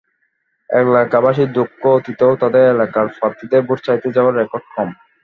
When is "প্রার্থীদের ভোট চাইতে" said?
3.17-4.07